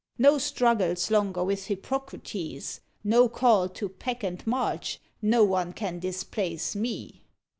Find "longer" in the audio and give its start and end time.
1.11-1.43